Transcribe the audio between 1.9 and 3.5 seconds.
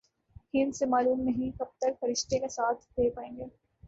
فرشتے کا ساتھ دے پائیں گے۔